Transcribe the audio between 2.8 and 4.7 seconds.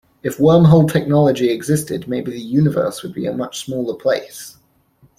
would be a much smaller place.